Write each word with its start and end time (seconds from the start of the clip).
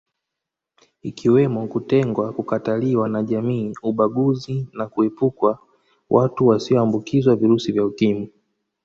Ikiwemo 1.03 1.67
kutengwa 1.67 2.33
kukataliwa 2.33 3.09
na 3.09 3.23
jamii 3.23 3.73
ubaguzi 3.83 4.67
na 4.73 4.87
kuepukwa 4.87 5.59
watu 6.09 6.47
wasioambukizwa 6.47 7.35
virusi 7.35 7.71
vya 7.71 7.85
Ukimwi 7.85 8.31